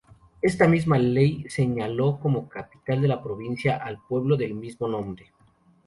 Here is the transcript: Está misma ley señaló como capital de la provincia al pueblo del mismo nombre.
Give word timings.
Está 0.41 0.67
misma 0.67 0.97
ley 0.97 1.45
señaló 1.47 2.19
como 2.19 2.49
capital 2.49 3.03
de 3.03 3.07
la 3.07 3.21
provincia 3.21 3.77
al 3.77 3.99
pueblo 4.01 4.35
del 4.35 4.55
mismo 4.55 4.87
nombre. 4.87 5.31